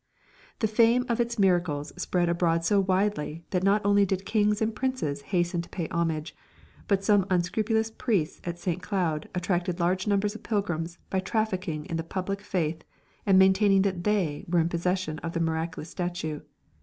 [0.61, 4.75] The fame of its miracles spread abroad so widely that not only did kings and
[4.75, 6.35] princes hasten to pay homage,
[6.87, 8.81] but some unscrupulous priests at St.
[8.81, 12.83] Cloud attracted large numbers of pilgrims by trafficking in the public faith
[13.27, 16.39] and maintaining that they were in possession of the miraculous statue.